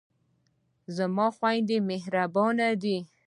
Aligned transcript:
زما 0.97 1.27
خویندې 1.37 1.77
مهربانه 1.89 2.67
دي. 2.81 2.97